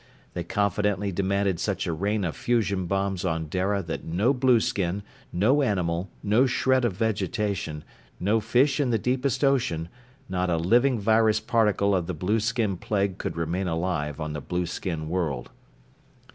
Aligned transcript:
They 0.33 0.43
confidently 0.43 1.11
demanded 1.11 1.59
such 1.59 1.85
a 1.85 1.93
rain 1.93 2.23
of 2.25 2.35
fusion 2.35 2.87
bombs 2.87 3.23
on 3.23 3.49
Dara 3.49 3.83
that 3.83 4.03
no 4.03 4.33
blueskin, 4.33 5.03
no 5.31 5.61
animal, 5.61 6.09
no 6.23 6.47
shred 6.47 6.85
of 6.85 6.93
vegetation, 6.93 7.83
no 8.19 8.39
fish 8.39 8.79
in 8.79 8.89
the 8.89 8.97
deepest 8.97 9.43
ocean, 9.43 9.89
not 10.27 10.49
even 10.49 10.59
a 10.59 10.63
living 10.67 10.99
virus 10.99 11.39
particle 11.39 11.93
of 11.93 12.07
the 12.07 12.15
blueskin 12.15 12.77
plague 12.77 13.19
could 13.19 13.37
remain 13.37 13.67
alive 13.67 14.19
on 14.19 14.33
the 14.33 14.41
blueskin 14.41 15.07
world. 15.07 15.51